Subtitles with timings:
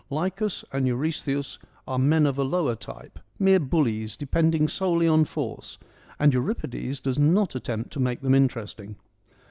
[0.09, 5.77] Lycus and Eurystheus are men of a lower type, mere bullies depending solely on force,
[6.17, 8.95] and Euripides does not attempt to make them interesting.